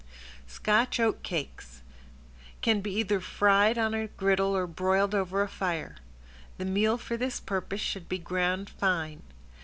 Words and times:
~SCOTCH 0.47 0.99
OAT 0.99 1.21
CAKES~ 1.21 1.83
Can 2.61 2.81
be 2.81 2.89
either 2.91 3.19
fried 3.21 3.77
on 3.77 3.93
a 3.93 4.07
griddle 4.07 4.57
or 4.57 4.65
broiled 4.65 5.13
over 5.13 5.43
a 5.43 5.47
fire. 5.47 5.97
The 6.57 6.65
meal 6.65 6.97
for 6.97 7.17
this 7.17 7.39
purpose 7.39 7.81
should 7.81 8.09
be 8.09 8.17
ground 8.17 8.67
fine. 8.67 9.21